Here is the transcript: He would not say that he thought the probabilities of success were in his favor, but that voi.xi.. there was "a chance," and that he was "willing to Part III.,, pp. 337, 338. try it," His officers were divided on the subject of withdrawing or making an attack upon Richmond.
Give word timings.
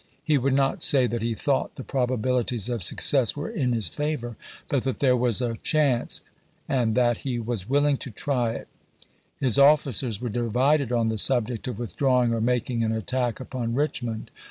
He 0.23 0.39
would 0.39 0.55
not 0.55 0.81
say 0.81 1.05
that 1.05 1.21
he 1.21 1.35
thought 1.35 1.75
the 1.75 1.83
probabilities 1.83 2.69
of 2.69 2.81
success 2.81 3.35
were 3.37 3.51
in 3.51 3.71
his 3.71 3.87
favor, 3.87 4.35
but 4.67 4.83
that 4.83 4.93
voi.xi.. 4.93 5.05
there 5.05 5.15
was 5.15 5.41
"a 5.43 5.57
chance," 5.57 6.21
and 6.67 6.95
that 6.95 7.17
he 7.17 7.37
was 7.37 7.69
"willing 7.69 7.97
to 7.97 8.11
Part 8.11 8.17
III.,, 8.17 8.21
pp. 8.21 8.65
337, 8.65 8.65
338. 8.65 8.65
try 8.65 9.45
it," 9.45 9.45
His 9.45 9.57
officers 9.59 10.19
were 10.19 10.29
divided 10.29 10.91
on 10.91 11.09
the 11.09 11.17
subject 11.19 11.67
of 11.67 11.77
withdrawing 11.77 12.33
or 12.33 12.41
making 12.41 12.83
an 12.83 12.91
attack 12.91 13.39
upon 13.39 13.75
Richmond. 13.75 14.31